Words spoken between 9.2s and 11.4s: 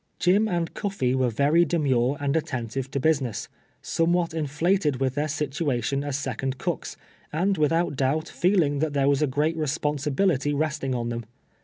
a great responsibility resting on them.